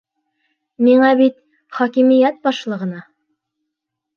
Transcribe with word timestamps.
Миңә 0.87 1.11
бит 1.19 1.37
хакимиәт 1.81 2.41
башлығына!.. 2.49 3.07